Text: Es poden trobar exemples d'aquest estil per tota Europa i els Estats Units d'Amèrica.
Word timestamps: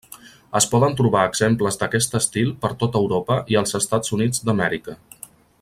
Es 0.59 0.65
poden 0.71 0.95
trobar 1.01 1.25
exemples 1.31 1.77
d'aquest 1.83 2.17
estil 2.21 2.51
per 2.65 2.73
tota 2.85 3.05
Europa 3.05 3.39
i 3.55 3.63
els 3.63 3.79
Estats 3.85 4.17
Units 4.19 4.45
d'Amèrica. 4.49 4.99